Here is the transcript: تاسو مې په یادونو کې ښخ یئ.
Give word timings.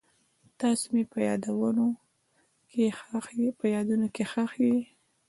تاسو 0.59 0.85
مې 0.95 1.03
په 3.59 3.65
یادونو 3.75 4.07
کې 4.15 4.23
ښخ 4.31 4.51
یئ. 4.63 4.79